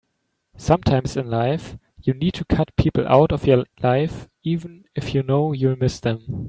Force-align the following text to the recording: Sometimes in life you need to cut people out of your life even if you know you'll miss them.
Sometimes 0.57 1.15
in 1.15 1.27
life 1.29 1.77
you 2.01 2.15
need 2.15 2.33
to 2.33 2.45
cut 2.45 2.75
people 2.75 3.07
out 3.07 3.31
of 3.31 3.45
your 3.45 3.65
life 3.83 4.27
even 4.41 4.85
if 4.95 5.13
you 5.13 5.21
know 5.21 5.51
you'll 5.53 5.75
miss 5.77 5.99
them. 5.99 6.25